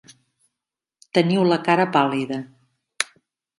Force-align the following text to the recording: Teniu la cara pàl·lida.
Teniu 1.19 1.45
la 1.51 1.61
cara 1.69 1.87
pàl·lida. 1.99 2.43